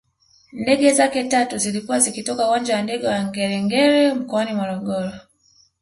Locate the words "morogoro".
4.53-5.11